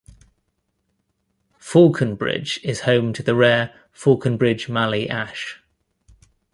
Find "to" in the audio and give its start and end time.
3.13-3.21